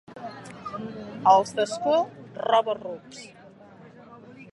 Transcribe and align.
Els 1.31 1.51
d'Ascó, 1.59 1.93
roba-rucs. 2.47 3.21